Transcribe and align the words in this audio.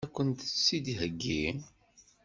Ad 0.05 0.09
kent-tt-id-theggi? 0.15 1.43